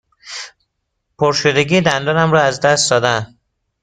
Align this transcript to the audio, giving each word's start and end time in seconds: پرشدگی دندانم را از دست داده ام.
پرشدگی 1.17 1.81
دندانم 1.81 2.31
را 2.31 2.41
از 2.41 2.59
دست 2.61 2.89
داده 2.91 3.07
ام. 3.07 3.37